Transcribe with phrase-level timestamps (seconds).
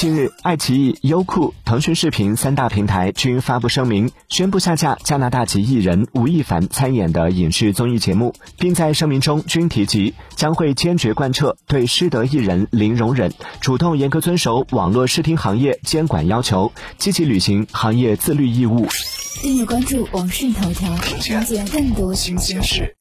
[0.00, 18.88] 近日，爱奇艺、优酷、腾讯视频三大平台均发布声明，宣布下架加拿大籍艺人吴亦凡参演的影视综艺节目，并在声明中均提及将会坚决贯彻对失德艺人零容忍，主动严格遵守网络视听行业监管要求，积极履行行业自律义务。
[19.42, 22.96] 订阅关注网讯头条，了解更多新鲜事。